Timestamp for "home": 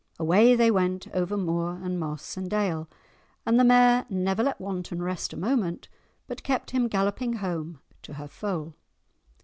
7.33-7.81